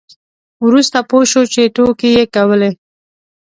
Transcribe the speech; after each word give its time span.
وروسته 0.65 0.97
پوه 1.09 1.23
شو 1.31 1.41
چې 1.53 1.61
ټوکې 1.75 2.09
یې 2.17 2.23
کولې. 2.35 2.69